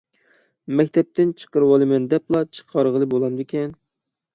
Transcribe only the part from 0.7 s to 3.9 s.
مەكتەپتىن چىقىرىۋالىمەن دەپلا چىقارغىلى بولامدىكەن؟